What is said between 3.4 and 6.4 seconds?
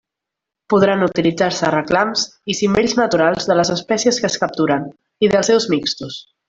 de les espècies que es capturen i dels seus mixtos.